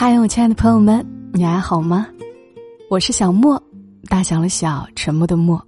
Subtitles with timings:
[0.00, 2.06] 嗨，我亲爱的朋友们，你还好吗？
[2.88, 3.60] 我是小莫，
[4.04, 5.60] 大小的小，沉默的默，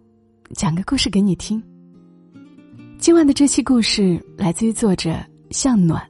[0.54, 1.60] 讲个故事给你听。
[2.96, 5.16] 今晚的这期故事来自于作者
[5.50, 6.00] 向暖。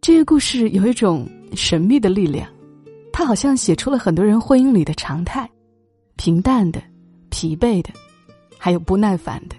[0.00, 2.48] 这个故事有一种神秘的力量，
[3.12, 5.50] 它好像写出了很多人婚姻里的常态：
[6.14, 6.80] 平淡的、
[7.30, 7.90] 疲惫的，
[8.56, 9.56] 还有不耐烦的。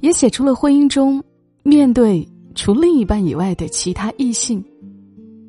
[0.00, 1.24] 也写出了婚姻中
[1.62, 4.62] 面对除另一半以外的其他异性，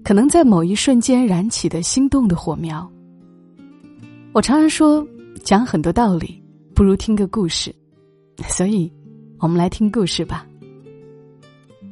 [0.04, 2.90] 可能在某一瞬间燃起的心动的火苗。
[4.34, 5.08] 我常常说，
[5.44, 6.44] 讲很多道理
[6.76, 7.74] 不如听个故事，
[8.50, 8.92] 所以，
[9.40, 10.46] 我们来听故事吧。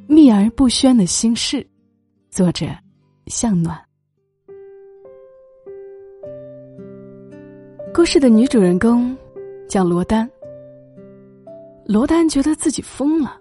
[0.07, 1.65] 秘而不宣的心事，
[2.29, 2.65] 作者
[3.27, 3.79] 向暖。
[7.93, 9.15] 故事的女主人公
[9.69, 10.29] 叫罗丹。
[11.85, 13.39] 罗丹觉得自己疯了，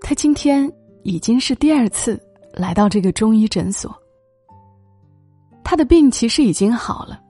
[0.00, 0.70] 他今天
[1.02, 2.20] 已经是第二次
[2.56, 3.94] 来到这个中医诊所。
[5.62, 7.20] 他的病其实已经好了，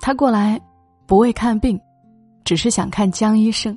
[0.00, 0.60] 他过来
[1.06, 1.80] 不为看病，
[2.44, 3.76] 只是想看江医生。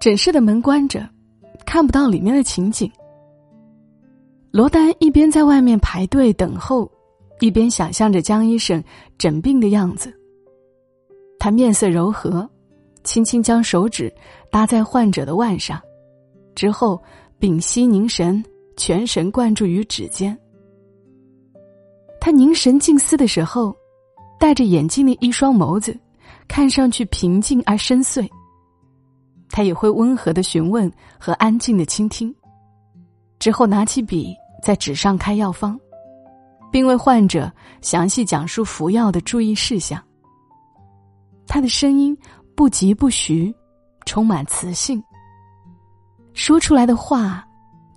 [0.00, 1.08] 诊室的门关着。
[1.66, 2.90] 看不到里面的情景。
[4.50, 6.90] 罗丹一边在外面排队等候，
[7.40, 8.82] 一边想象着江医生
[9.18, 10.10] 诊病的样子。
[11.38, 12.48] 他面色柔和，
[13.04, 14.10] 轻轻将手指
[14.50, 15.78] 搭在患者的腕上，
[16.54, 16.98] 之后
[17.38, 18.42] 屏息凝神，
[18.78, 20.34] 全神贯注于指尖。
[22.18, 23.76] 他凝神静思的时候，
[24.40, 25.94] 戴着眼镜的一双眸子，
[26.46, 28.26] 看上去平静而深邃。
[29.50, 32.34] 他也会温和的询问和安静的倾听，
[33.38, 35.78] 之后拿起笔在纸上开药方，
[36.70, 40.02] 并为患者详细讲述服药的注意事项。
[41.46, 42.16] 他的声音
[42.54, 43.54] 不疾不徐，
[44.04, 45.02] 充满磁性，
[46.34, 47.47] 说出来的话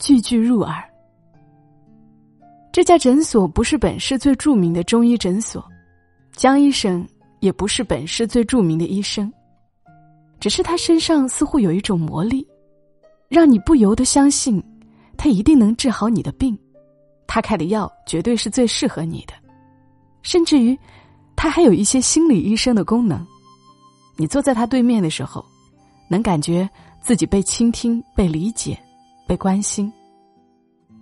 [0.02, 0.84] 句句入耳。
[2.74, 5.64] 这家诊所不是本市最著名的中医诊所，
[6.34, 7.08] 江医生
[7.40, 9.32] 也不是本市最著名的医生。
[10.40, 12.46] 只是他身上似乎有一种魔力，
[13.30, 14.62] 让你不由得相信，
[15.16, 16.58] 他一定能治好你的病，
[17.28, 19.34] 他开的药绝对是最适合你的，
[20.24, 20.76] 甚至于，
[21.36, 23.24] 他还有一些心理医生的功能。
[24.18, 25.46] 你坐在他对面的时候，
[26.10, 26.68] 能感觉
[27.02, 28.80] 自己被倾听、被理解、
[29.32, 29.90] 被关心。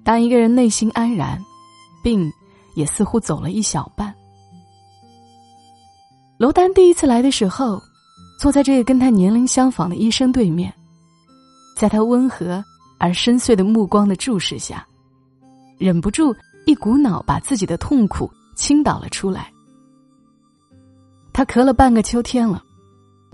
[0.03, 1.43] 当一个人内心安然，
[2.03, 2.31] 病
[2.75, 4.13] 也似乎走了一小半。
[6.37, 7.81] 罗丹第一次来的时候。
[8.39, 10.73] 坐在这个跟他年龄相仿的医生对面，
[11.75, 12.63] 在他温和
[12.97, 14.87] 而深邃的目光的注视下，
[15.77, 16.33] 忍不住
[16.65, 19.51] 一股脑把自己的痛苦倾倒了出来。
[21.33, 22.63] 他咳了半个秋天了，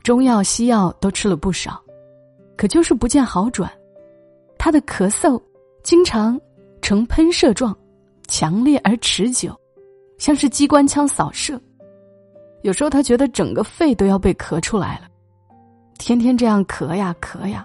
[0.02, 1.80] 中药西药都吃了不少，
[2.58, 3.72] 可就是不见好转。
[4.66, 5.40] 他的咳嗽
[5.84, 6.42] 经常
[6.82, 7.78] 呈喷射状，
[8.28, 9.56] 强烈而持久，
[10.18, 11.62] 像是机关枪扫射。
[12.64, 15.08] 有时候他觉得整个肺都要被咳出来了，
[16.00, 17.64] 天天这样咳呀咳呀，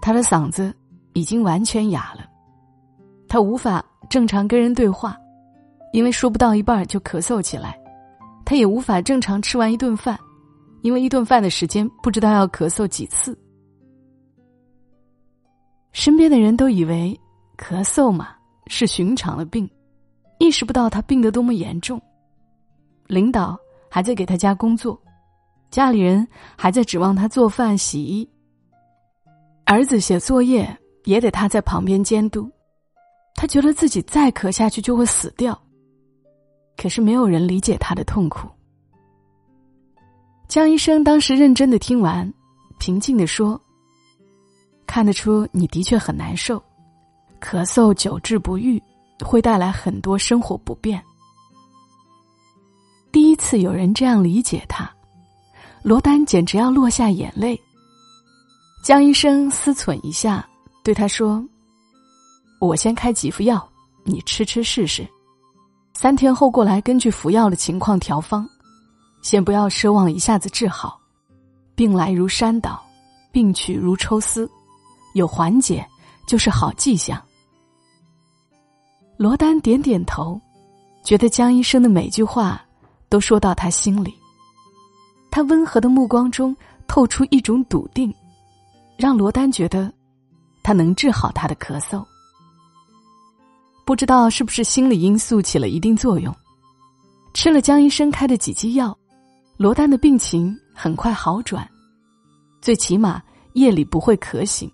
[0.00, 0.74] 他的嗓子
[1.12, 2.24] 已经完全哑了，
[3.28, 5.14] 他无法正常跟人对话，
[5.92, 7.78] 因为说不到一半就咳嗽起来，
[8.46, 10.18] 他也无法正常吃完一顿饭，
[10.80, 13.38] 因为一顿饭的时间不知道要咳嗽几次。
[15.92, 17.18] 身边的人都以为
[17.56, 18.30] 咳嗽嘛
[18.66, 19.68] 是寻常的病，
[20.38, 22.00] 意识不到他病得多么严重，
[23.06, 23.58] 领导。
[23.94, 24.98] 还在给他家工作，
[25.70, 26.26] 家里人
[26.56, 28.26] 还在指望他做饭洗衣。
[29.66, 30.66] 儿子写作业
[31.04, 32.50] 也得他在旁边监督，
[33.34, 35.62] 他觉得自己再咳下去就会死掉。
[36.74, 38.48] 可是没有人理解他的痛苦。
[40.48, 42.32] 江医生当时认真的听完，
[42.78, 43.60] 平静的说
[44.92, 46.62] ：“看得出你的确很难受，
[47.40, 48.78] 咳嗽久治不愈，
[49.24, 51.02] 会带来很多生活不便。”
[53.10, 54.92] 第一次有人这样理解他，
[55.82, 57.58] 罗丹简直要落下眼泪。
[58.84, 60.46] 江医生思忖一下，
[60.84, 61.42] 对他说
[62.60, 63.66] ：“我先开几副药，
[64.04, 65.08] 你吃吃试试，
[65.94, 68.46] 三天后过来根据服药的情况调方，
[69.22, 71.00] 先不要奢望一下子治好。
[71.74, 72.78] 病来如山倒，
[73.30, 74.46] 病去如抽丝，
[75.14, 75.86] 有缓解
[76.26, 77.22] 就是好迹象。”
[79.16, 80.40] 罗丹点点头，
[81.04, 82.60] 觉得江医生的每句话。
[83.08, 84.14] 都说到他心里，
[85.30, 86.56] 他温和的目光中
[86.86, 88.10] 透出一种笃定，
[88.96, 89.92] 让罗丹觉得
[90.62, 92.02] 他能治好他的咳嗽。
[93.84, 96.34] 不知道是不是心理因素起了一定作用，
[97.34, 98.96] 吃了江医生开的几剂药，
[99.58, 101.68] 罗丹的病情很快好转，
[102.62, 103.22] 最起码
[103.52, 104.72] 夜里不会咳醒，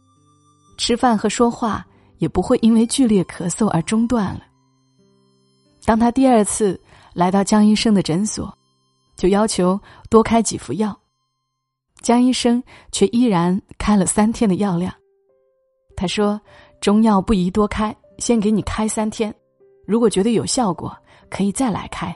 [0.79, 1.87] 吃饭和说话
[2.17, 4.41] 也不会因为剧烈咳嗽而中断了。
[5.85, 6.81] 当他第二次
[7.13, 8.57] 来到江医生的诊所，
[9.17, 9.79] 就要求
[10.09, 10.99] 多开几副药，
[12.01, 14.95] 江医生却依然开了三天的药量。
[15.97, 16.41] 他说
[16.81, 19.35] ：“中药不宜多开，先给你开三天，
[19.85, 20.97] 如果觉得有效果，
[21.29, 22.15] 可以再来开；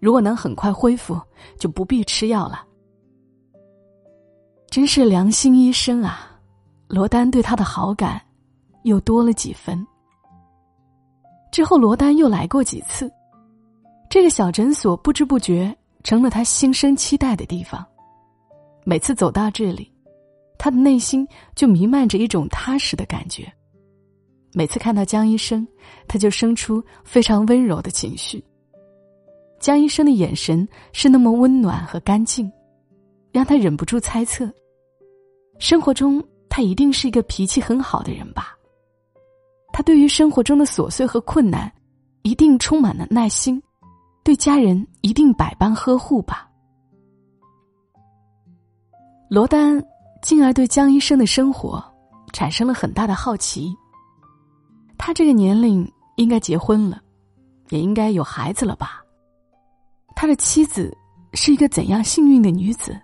[0.00, 1.20] 如果能很快恢复，
[1.58, 2.64] 就不必吃药了。”
[4.70, 6.31] 真是良心医生啊！
[6.92, 8.20] 罗丹对他的好感
[8.82, 9.82] 又多了几分。
[11.50, 13.10] 之后，罗丹又来过几次，
[14.10, 15.74] 这个小诊所不知不觉
[16.04, 17.82] 成了他心生期待的地方。
[18.84, 19.90] 每次走到这里，
[20.58, 23.50] 他的内心就弥漫着一种踏实的感觉。
[24.52, 25.66] 每次看到江医生，
[26.06, 28.44] 他就生出非常温柔的情绪。
[29.58, 32.52] 江医生的眼神是那么温暖和干净，
[33.32, 34.46] 让他忍不住猜测：
[35.58, 36.22] 生活中
[36.54, 38.54] 他一定是一个脾气很好的人吧。
[39.72, 41.72] 他对于生活中的琐碎和困难，
[42.24, 43.60] 一定充满了耐心，
[44.22, 46.46] 对家人一定百般呵护吧。
[49.30, 49.82] 罗丹
[50.20, 51.82] 进而对江医生的生活
[52.34, 53.74] 产生了很大的好奇。
[54.98, 57.00] 他这个年龄应该结婚了，
[57.70, 59.02] 也应该有孩子了吧？
[60.14, 60.94] 他的妻子
[61.32, 62.94] 是一个怎样幸运的女子，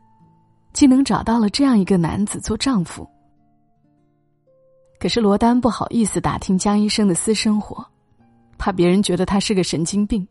[0.75, 3.09] 竟能找到了这样一个男子做丈夫？
[4.99, 7.87] 可是罗丹不好意思打听江医生的私生活，
[8.59, 10.27] 怕别人觉得他是个神经病。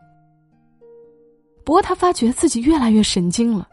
[1.63, 3.67] 不过他发觉自己越来越神经了，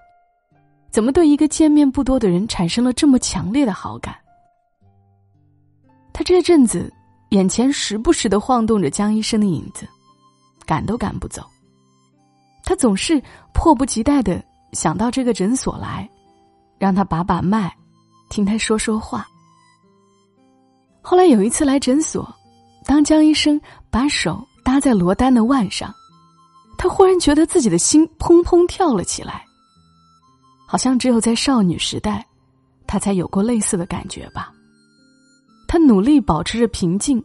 [0.90, 4.14] 怎么对一个见面不多的人产生了这么强烈的好感？
[6.12, 6.92] 他这阵子
[7.30, 9.88] 眼前时不时的晃动着江医生的影子，
[10.64, 11.44] 赶都赶不走。
[12.62, 13.20] 他总是
[13.52, 14.42] 迫不及待的
[14.72, 16.08] 想到这个诊所来，
[16.78, 17.76] 让他把把脉，
[18.30, 19.28] 听他说说话。
[21.06, 22.26] 后来有一次来诊所，
[22.86, 23.60] 当江医生
[23.90, 25.94] 把手搭在罗丹的腕上，
[26.78, 29.44] 他忽然觉得自己的心砰砰跳了起来，
[30.66, 32.26] 好像只有在少女时代，
[32.86, 34.50] 他才有过类似的感觉吧。
[35.68, 37.22] 他努力保持着平静，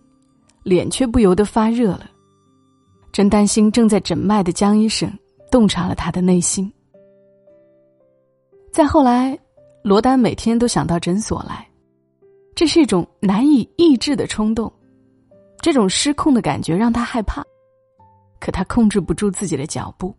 [0.62, 2.10] 脸却不由得发热了，
[3.14, 5.10] 真担心正在诊脉的江医生
[5.50, 6.70] 洞察了他的内心。
[8.74, 9.40] 再后来，
[9.84, 11.66] 罗丹每天都想到诊所来。
[12.60, 14.70] 这是一种难以抑制的冲动，
[15.62, 17.42] 这种失控的感觉让他害怕，
[18.38, 20.14] 可他控制不住自己的脚步。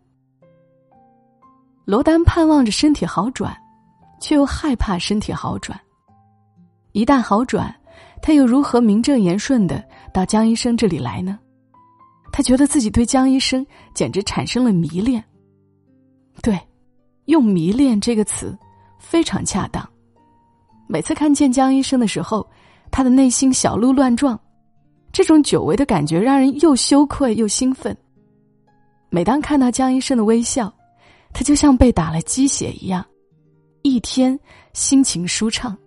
[1.85, 3.55] 罗丹盼望着身体好转，
[4.19, 5.79] 却又害怕身体好转。
[6.93, 7.71] 一旦好转，
[8.23, 11.37] 他又如何名正言顺的到江医生这里来呢？
[12.31, 15.23] 他觉得自己对江医生简直产生了迷恋。
[16.41, 16.59] 对，
[17.25, 18.57] 用“迷恋”这个词
[18.97, 19.87] 非常恰当。
[20.91, 22.45] 每次看见江医生的时候，
[22.91, 24.37] 他的内心小鹿乱撞，
[25.13, 27.95] 这种久违的感觉让人又羞愧又兴奋。
[29.09, 30.69] 每当看到江医生的微笑，
[31.31, 33.05] 他就像被打了鸡血一样，
[33.83, 34.37] 一天
[34.73, 35.77] 心情舒畅，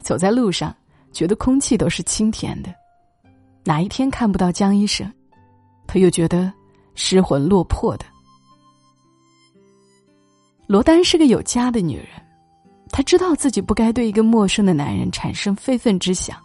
[0.00, 0.76] 走在路上
[1.12, 2.70] 觉得空气都是清甜的。
[3.64, 5.10] 哪一天看不到江医生，
[5.86, 6.52] 他又觉得
[6.94, 8.04] 失魂落魄的。
[10.66, 12.29] 罗丹是个有家的女人。
[12.92, 16.36] 她知道自己不该对一个陌生的男人产生非分之想，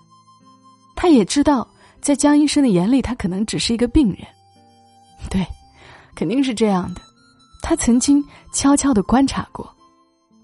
[0.95, 1.67] 她也知道，
[2.01, 4.19] 在江医生的眼里，他可能只是一个病人。
[5.29, 5.45] 对，
[6.15, 7.01] 肯定是这样的。
[7.61, 9.67] 他曾经悄悄的观察过，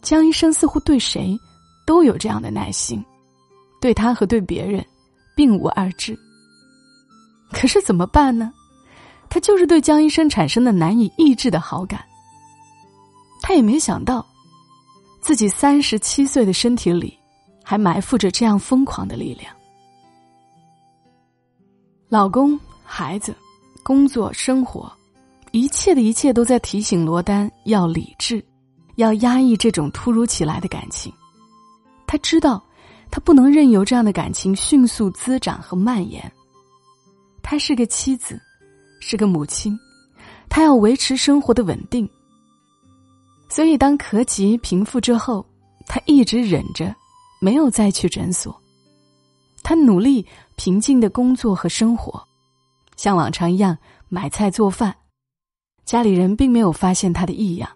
[0.02, 1.38] 江医生似乎对谁
[1.86, 3.04] 都有这样的耐心，
[3.80, 4.84] 对他和对别人
[5.36, 6.18] 并无二致。
[7.52, 8.52] 可是怎么办呢？
[9.30, 12.04] 他就是对江医生产生了难以抑制的好感。
[13.44, 14.26] 他也没想到。
[15.22, 17.18] 自己三十七岁的身体里，
[17.64, 19.56] 还埋伏着这样疯狂的力量。
[22.10, 23.34] 老公、孩子、
[23.84, 24.92] 工作、生活，
[25.52, 28.44] 一切的一切都在提醒罗丹要理智，
[28.96, 31.14] 要压抑这种突如其来的感情。
[32.08, 32.62] 他知道，
[33.10, 36.30] 他不能任由这样的感情迅速滋长和蔓延。
[37.44, 38.42] 他是个妻子，
[39.00, 39.78] 是个母亲，
[40.50, 42.10] 他要维持生活的稳定。
[43.54, 45.46] 所以，当咳疾平复之后，
[45.86, 46.96] 他一直忍着，
[47.42, 48.58] 没有再去诊所。
[49.62, 52.24] 他努力平静的工作和生活，
[52.96, 53.78] 像往常一样
[54.08, 54.96] 买菜做饭。
[55.84, 57.70] 家里人并没有发现他的异样。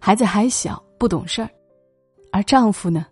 [0.00, 1.48] 孩子还小，不懂事儿，
[2.32, 3.06] 而丈夫呢，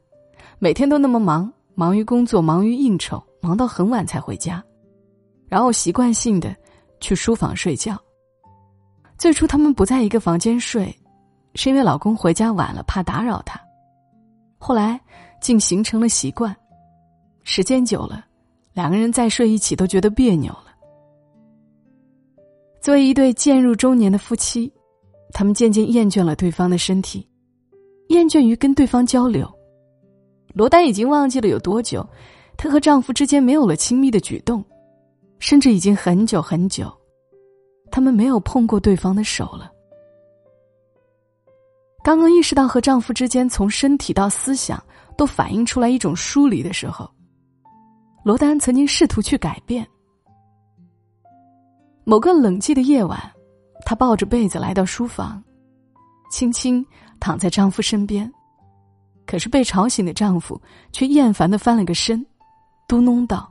[0.58, 4.60] 每天都那么忙，忙于工作，忙于应酬，忙到很晚才回家，
[5.46, 6.52] 然后习惯性的
[6.98, 7.96] 去书房睡觉。
[9.16, 10.92] 最初，他们不在一个房间睡。
[11.54, 13.60] 是因为老公回家晚了，怕打扰他。
[14.58, 15.00] 后来
[15.40, 16.54] 竟形成了习惯，
[17.42, 18.24] 时间久了，
[18.72, 20.66] 两个人再睡一起都觉得别扭了。
[22.80, 24.72] 作为一对渐入中年的夫妻，
[25.32, 27.26] 他们渐渐厌倦了对方的身体，
[28.08, 29.50] 厌倦于跟对方交流。
[30.54, 32.06] 罗丹已经忘记了有多久，
[32.56, 34.64] 她和丈夫之间没有了亲密的举动，
[35.38, 36.92] 甚至已经很久很久，
[37.90, 39.70] 他们没有碰过对方的手了。
[42.04, 44.80] 刚刚意识到和丈夫之间从身体到思想
[45.16, 47.10] 都反映出来一种疏离的时候，
[48.22, 49.88] 罗丹曾经试图去改变。
[52.04, 53.18] 某个冷寂的夜晚，
[53.86, 55.42] 她抱着被子来到书房，
[56.30, 56.84] 轻轻
[57.18, 58.30] 躺在丈夫身边。
[59.24, 60.60] 可是被吵醒的丈夫
[60.92, 62.22] 却厌烦的翻了个身，
[62.86, 63.50] 嘟哝道：“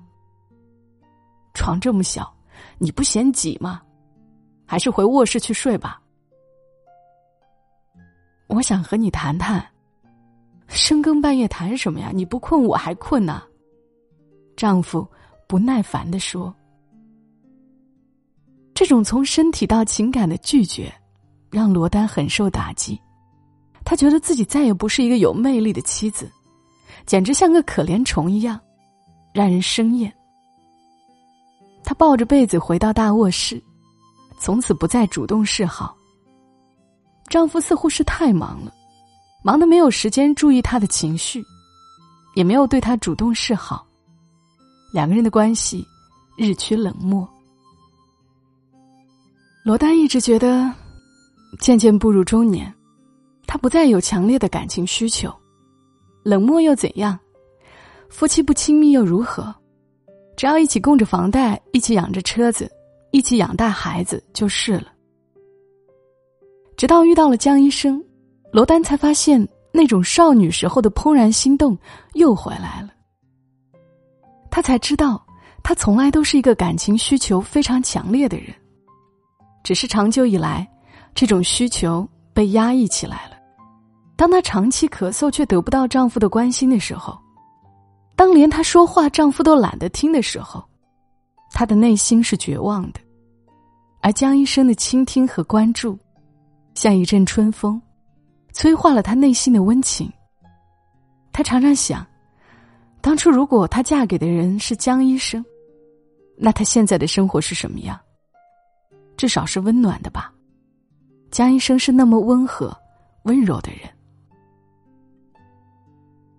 [1.55, 2.31] 床这么小，
[2.77, 3.81] 你不嫌挤吗？
[4.67, 5.99] 还是回卧室去睡吧。”
[8.47, 9.65] 我想和你谈谈。
[10.67, 12.09] 深更半夜谈什么呀？
[12.13, 13.43] 你不困，我还困呢。
[14.55, 15.07] 丈夫
[15.47, 16.53] 不耐烦的说
[18.73, 20.91] ：“这种从身体到情感的拒绝，
[21.51, 22.99] 让罗丹很受打击。”
[23.85, 26.31] 他觉得自己再也不是一个有魅力的妻子，
[27.05, 28.59] 简直像个可怜虫一样，
[29.33, 30.11] 让人生厌。
[31.83, 33.61] 他抱着被子回到大卧室，
[34.39, 35.95] 从此不再主动示好。
[37.27, 38.73] 丈夫似乎是太忙了，
[39.43, 41.43] 忙得没有时间注意她的情绪，
[42.35, 43.85] 也没有对她主动示好，
[44.93, 45.85] 两个人的关系
[46.37, 47.27] 日趋冷漠。
[49.65, 50.71] 罗丹一直觉得，
[51.59, 52.73] 渐渐步入中年。
[53.45, 55.31] 他不再有强烈的感情需求，
[56.23, 57.19] 冷漠又怎样？
[58.09, 59.53] 夫妻不亲密又如何？
[60.35, 62.71] 只要一起供着房贷，一起养着车子，
[63.11, 64.92] 一起养大孩子就是了。
[66.83, 68.03] 直到遇到了江医生，
[68.51, 71.77] 罗丹才发现那种少女时候的怦然心动
[72.15, 72.89] 又回来了。
[74.51, 75.25] 他才知道，
[75.63, 78.53] 他从来都是一个感情需求非常强烈的人，
[79.63, 80.69] 只是长久以来，
[81.15, 83.37] 这种需求被压抑起来了。
[84.17, 87.17] 当她长期咳嗽却得不到丈夫的关心的时候，
[88.13, 90.61] 当连她说话丈夫都懒得听的时候，
[91.53, 92.99] 她的内心是绝望的。
[94.01, 95.97] 而江医生的倾听和关注，
[96.73, 97.81] 像一阵春风，
[98.51, 100.11] 催化了她内心的温情。
[101.31, 102.05] 她常常想，
[103.01, 105.43] 当初如果她嫁给的人是江医生，
[106.37, 107.99] 那她现在的生活是什么样？
[109.15, 110.31] 至少是温暖的吧。
[111.31, 112.75] 江医生是那么温和、
[113.23, 113.81] 温柔的人。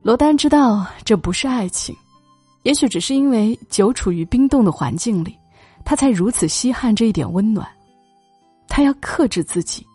[0.03, 1.97] 罗丹知道这不是爱情，
[2.63, 5.37] 也许只是因为久处于冰冻的环境里，
[5.85, 7.67] 他才如此稀罕这一点温暖。
[8.69, 9.87] 他要克制自己，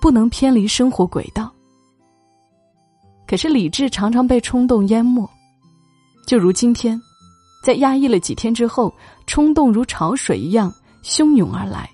[0.00, 1.52] 不能偏离生活轨道。
[3.26, 5.28] 可是理智常常被冲动淹没，
[6.26, 7.00] 就如今天，
[7.62, 8.94] 在压抑了几天之后，
[9.26, 10.72] 冲动如潮水一样
[11.02, 11.90] 汹涌而来，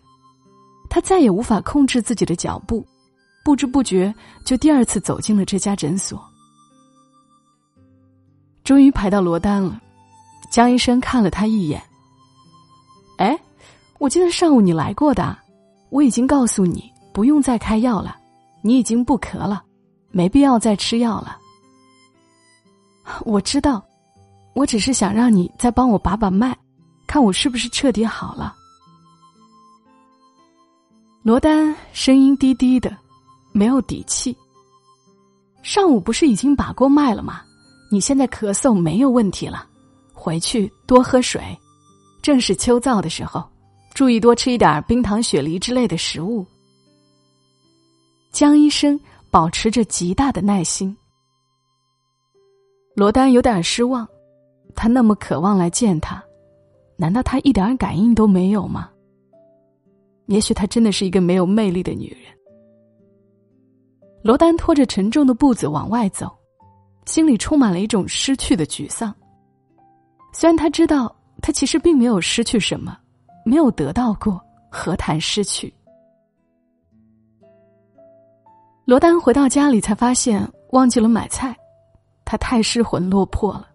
[0.91, 2.87] 他再也无法控制自己的脚步，
[3.43, 6.23] 不知不觉就第二次走进了这家诊所。
[8.63, 9.81] 终于排到罗丹了，
[10.51, 11.83] 江医生看了他一眼。
[13.17, 13.39] 哎，
[13.99, 15.35] 我记得上午你来过的，
[15.89, 18.17] 我已经告诉你不用再开药了，
[18.63, 19.63] 你已经不咳了，
[20.11, 21.39] 没必要再吃药了。
[23.25, 23.85] 我知道，
[24.55, 26.57] 我只是想让你再帮我把把脉，
[27.07, 28.55] 看我是不是彻底好了。
[31.23, 32.97] 罗丹声音低低的，
[33.53, 34.37] 没有底气。
[35.63, 37.43] 上午不是已经把过脉了吗？
[37.91, 39.67] 你现在咳嗽没有问题了，
[40.13, 41.41] 回去多喝水。
[42.23, 43.45] 正是秋燥的时候，
[43.95, 46.47] 注意多吃一点冰糖雪梨之类的食物。
[48.33, 48.99] 江医生
[49.31, 50.97] 保持着极大的耐心。
[52.97, 54.09] 罗丹有点失望，
[54.75, 56.25] 他那么渴望来见他，
[56.97, 58.91] 难道他一点感应都没有吗？
[60.27, 62.33] 也许她真的是一个没有魅力的女人。
[64.23, 66.31] 罗丹拖着沉重的步子往外走。
[67.05, 69.13] 心里充满了一种失去的沮丧。
[70.33, 72.97] 虽然他知道，他其实并没有失去什么，
[73.45, 75.75] 没有得到过，何谈失去？
[78.93, 81.57] 罗丹回到家里，才发现忘记了买菜，
[82.27, 83.67] 她太失魂落魄了。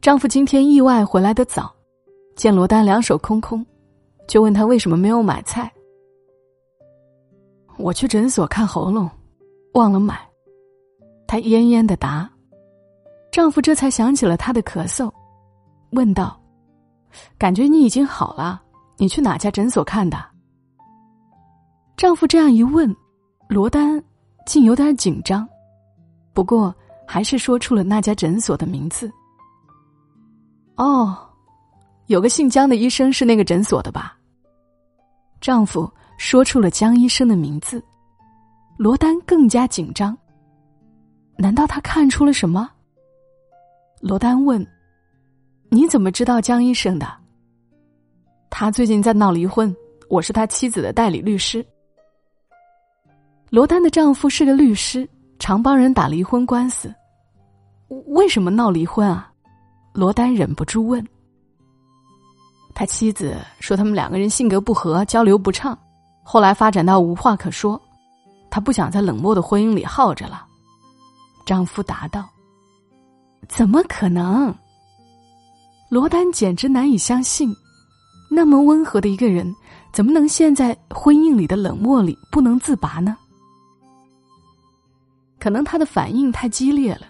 [0.00, 1.74] 丈夫今天意外回来的早，
[2.36, 3.66] 见罗丹两手空空，
[4.28, 5.68] 就问他为什么没有买菜。
[7.78, 9.10] 我去诊所看喉咙，
[9.74, 10.20] 忘了买。
[11.26, 12.30] 她恹恹的答，
[13.32, 15.10] 丈夫这才想起了她的咳嗽，
[15.90, 16.40] 问道
[17.36, 18.62] ：“感觉你已经好了，
[18.98, 20.16] 你去哪家诊所看的？”
[21.98, 22.94] 丈夫这样一问，
[23.50, 24.00] 罗丹
[24.46, 25.46] 竟有点紧张，
[26.32, 26.72] 不过
[27.04, 29.10] 还是说出了那家诊所的名字。
[30.76, 31.18] 哦，
[32.06, 34.16] 有个姓江的医生是那个诊所的吧？
[35.40, 37.82] 丈夫说出了江医生的名字，
[38.76, 40.16] 罗丹更加紧张。
[41.36, 42.70] 难道他看出了什么？
[44.00, 44.64] 罗丹问
[45.70, 47.12] ：“你怎么知道江医生的？”
[48.48, 49.74] 他最近在闹离婚，
[50.08, 51.66] 我是他妻子的代理律师。
[53.50, 55.08] 罗丹的丈夫是个律师，
[55.40, 56.94] 常帮人打离婚官司。
[58.06, 59.28] 为什么闹离婚啊？
[59.92, 61.04] 罗丹忍不住问。
[62.72, 65.76] 他妻子说他们两个人性格不合，交流不畅，
[66.22, 67.80] 后来发展到无话可说，
[68.52, 70.46] 他不想在冷漠的婚姻里耗着了。
[71.44, 72.30] 丈夫答道
[73.48, 74.54] ：“怎么可能？”
[75.90, 77.52] 罗丹简直难以相信，
[78.30, 79.52] 那么温和的一个人，
[79.92, 83.16] 怎么能陷在婚姻里的冷漠里不能自拔呢？
[85.40, 87.08] 可能她的反应太激烈了，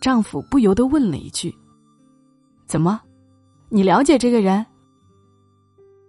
[0.00, 1.54] 丈夫不由得问了一句
[2.66, 3.00] ：“怎么？
[3.68, 4.64] 你了解这个人？”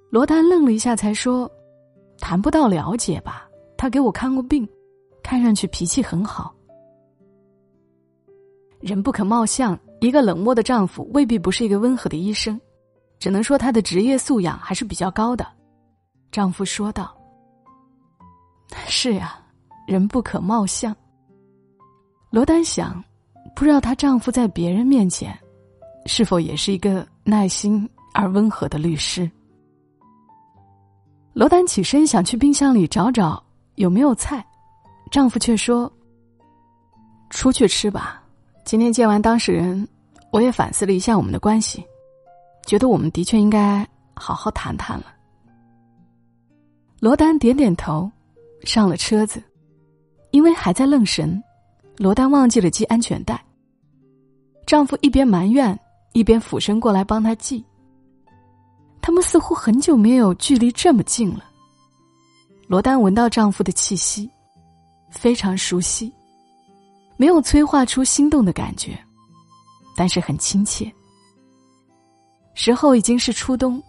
[0.09, 1.51] 罗丹愣了一下，才说
[2.19, 3.47] ：“谈不到了解吧，
[3.77, 4.67] 他给我看过病，
[5.21, 6.55] 看上去脾气很好。”
[8.79, 12.59] 人不可貌相，一个冷漠的丈夫未必不是一个温和的医生，
[13.19, 15.45] 只能说他的职业素养还是比较高的。
[16.31, 17.13] 丈夫说道
[18.87, 19.37] ：“是呀，
[19.87, 20.95] 人不可貌相。”
[22.29, 23.03] 罗丹想，
[23.55, 25.37] 不知道她丈夫在别人面前，
[26.05, 29.29] 是否也是一个耐心而温和的律师。
[31.33, 33.41] 罗丹起身想去冰箱里找找
[33.75, 34.45] 有没有菜，
[35.11, 35.91] 丈夫却说
[37.29, 38.21] ：“出去吃吧。”
[38.65, 39.87] 今天见完当事人，
[40.31, 41.85] 我也反思了一下我们的关系，
[42.65, 45.05] 觉得我们的确应该好好谈谈了。
[46.99, 48.11] 罗丹点点头，
[48.63, 49.41] 上了车子，
[50.31, 51.41] 因为还在愣神，
[51.97, 53.43] 罗丹忘记了系安全带。
[54.65, 55.77] 丈夫一边埋怨，
[56.13, 57.63] 一边俯身过来帮她系。
[59.01, 61.45] 他们似乎很久没有距离这么近了。
[62.67, 64.29] 罗丹闻到丈夫的气息，
[65.09, 66.11] 非常熟悉。
[67.15, 68.99] 没有催化出心动的感觉，
[69.95, 70.93] 但是很亲切。
[72.53, 73.81] 时候已经是初冬，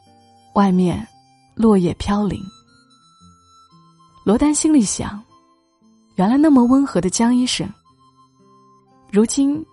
[0.55, 1.07] 外面
[1.55, 2.41] 落叶飘零。
[4.25, 5.23] 罗丹心里想：
[6.15, 7.69] 原来那么温和的江医生，
[9.11, 9.65] 如今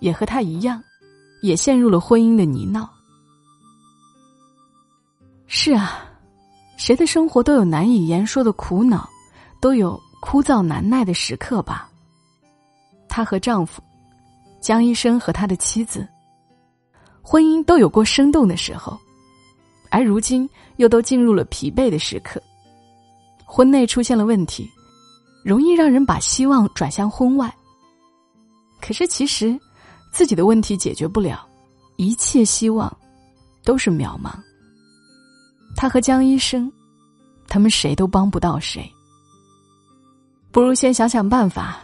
[0.00, 0.82] 也和他一样，
[1.42, 2.86] 也陷入了婚姻的泥淖。
[5.46, 6.04] 是啊，
[6.76, 9.08] 谁的生活都有难以言说的苦恼，
[9.60, 11.88] 都有枯燥难耐的时刻吧。
[13.08, 13.80] 她和丈夫
[14.60, 16.06] 江医生和他的妻子，
[17.22, 18.98] 婚姻都有过生动的时候，
[19.88, 22.42] 而如今又都进入了疲惫的时刻。
[23.44, 24.68] 婚内出现了问题，
[25.44, 27.54] 容易让人把希望转向婚外。
[28.80, 29.58] 可是其实
[30.12, 31.46] 自己的问题解决不了，
[31.96, 32.94] 一切希望
[33.64, 34.32] 都是渺茫。
[35.76, 36.70] 他和江医生，
[37.46, 38.90] 他们谁都帮不到谁，
[40.50, 41.80] 不如先想想办法。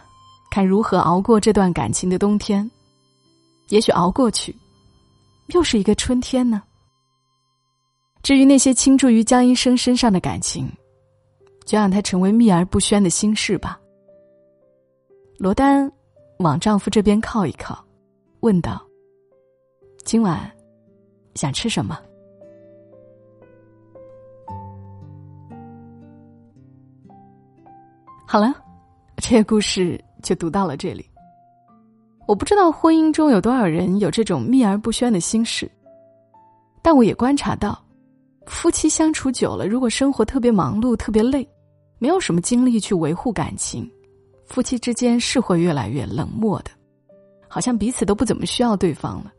[0.51, 2.69] 看如何熬过这段感情的冬天，
[3.67, 4.55] 也许熬过去，
[5.47, 6.63] 又是一个春天呢。
[8.23, 10.71] 至于那些倾注于江医生身上的感情，
[11.65, 13.77] 就让它成为秘而不宣的心事吧。
[15.37, 15.91] 罗丹
[16.39, 17.83] 往丈夫这边靠一靠，
[18.41, 18.81] 问道
[20.05, 20.51] ：“今晚
[21.35, 21.99] 想吃什么？”
[28.27, 28.53] 好了，
[29.17, 30.03] 这个故事。
[30.25, 31.05] 就读到了这里。
[32.25, 35.71] 我不知道婚姻中有多少人有这种秘而不宣的心事，
[36.81, 37.79] 但我也观察到，
[38.47, 41.47] 夫妻相处久了，如果生活特别忙碌、特别累，
[41.99, 43.87] 没有什么精力去维护感情，
[44.45, 46.71] 夫妻之间是会越来越冷漠的，
[47.47, 49.31] 好像彼此都不怎么需要对方了。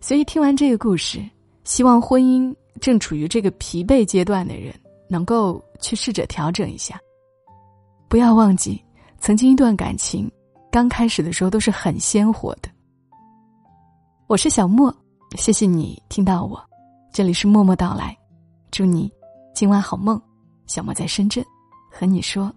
[0.00, 1.20] 所以听完这个故事，
[1.64, 4.74] 希望婚姻正处于这个疲惫阶段的人，
[5.08, 7.00] 能够去试着调整一下，
[8.08, 8.80] 不要忘记。
[9.20, 10.30] 曾经一段感情，
[10.70, 12.68] 刚开始的时候都是很鲜活的。
[14.28, 14.94] 我是小莫，
[15.36, 16.62] 谢谢你听到我，
[17.12, 18.16] 这里是默默到来，
[18.70, 19.10] 祝你
[19.54, 20.20] 今晚好梦。
[20.66, 21.44] 小莫在深圳，
[21.90, 22.52] 和你说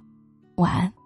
[0.56, 1.01] 晚安。